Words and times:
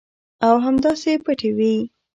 او 0.47 0.55
همداسې 0.65 1.11
پټې 1.25 1.49
وي. 1.57 1.75